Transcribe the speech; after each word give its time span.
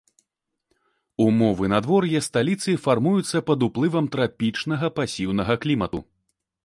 Умовы 1.25 1.67
надвор'я 1.73 2.21
сталіцы 2.27 2.71
фармуюцца 2.85 3.37
пад 3.51 3.59
уплывам 3.67 4.05
трапічнага 4.17 4.93
пасіўнага 5.01 5.53
клімату. 5.67 5.99